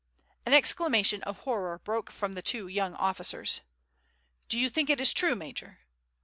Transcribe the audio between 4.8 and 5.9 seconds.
it is true, major?"